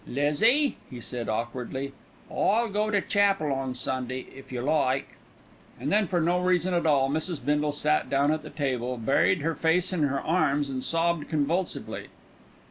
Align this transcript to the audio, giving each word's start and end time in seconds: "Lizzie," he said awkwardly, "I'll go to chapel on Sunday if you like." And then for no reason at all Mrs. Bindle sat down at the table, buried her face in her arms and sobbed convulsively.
"Lizzie," 0.07 0.77
he 0.89 0.99
said 0.99 1.29
awkwardly, 1.29 1.93
"I'll 2.27 2.69
go 2.69 2.89
to 2.89 3.01
chapel 3.01 3.53
on 3.53 3.75
Sunday 3.75 4.25
if 4.35 4.51
you 4.51 4.59
like." 4.61 5.15
And 5.79 5.91
then 5.91 6.07
for 6.07 6.19
no 6.19 6.39
reason 6.39 6.73
at 6.73 6.87
all 6.87 7.07
Mrs. 7.07 7.45
Bindle 7.45 7.71
sat 7.71 8.09
down 8.09 8.31
at 8.31 8.41
the 8.41 8.49
table, 8.49 8.97
buried 8.97 9.43
her 9.43 9.53
face 9.53 9.93
in 9.93 10.01
her 10.01 10.19
arms 10.19 10.71
and 10.71 10.83
sobbed 10.83 11.29
convulsively. 11.29 12.07